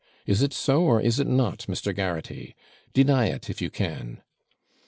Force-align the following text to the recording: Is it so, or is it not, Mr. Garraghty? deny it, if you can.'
Is 0.25 0.41
it 0.41 0.51
so, 0.51 0.81
or 0.85 0.99
is 0.99 1.19
it 1.19 1.27
not, 1.27 1.59
Mr. 1.69 1.95
Garraghty? 1.95 2.55
deny 2.91 3.27
it, 3.27 3.51
if 3.51 3.61
you 3.61 3.69
can.' 3.69 4.23